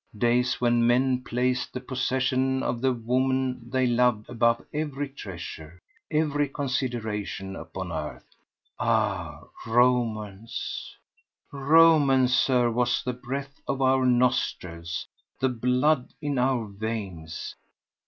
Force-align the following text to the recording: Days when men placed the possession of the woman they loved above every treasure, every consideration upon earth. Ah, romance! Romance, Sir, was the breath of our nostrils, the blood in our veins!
Days 0.17 0.59
when 0.59 0.87
men 0.87 1.21
placed 1.23 1.73
the 1.73 1.79
possession 1.79 2.63
of 2.63 2.81
the 2.81 2.91
woman 2.91 3.69
they 3.69 3.85
loved 3.85 4.27
above 4.31 4.65
every 4.73 5.07
treasure, 5.09 5.79
every 6.09 6.49
consideration 6.49 7.55
upon 7.55 7.91
earth. 7.91 8.25
Ah, 8.79 9.43
romance! 9.67 10.95
Romance, 11.51 12.33
Sir, 12.33 12.71
was 12.71 13.03
the 13.03 13.13
breath 13.13 13.61
of 13.67 13.79
our 13.79 14.03
nostrils, 14.07 15.05
the 15.39 15.49
blood 15.49 16.15
in 16.19 16.39
our 16.39 16.65
veins! 16.65 17.53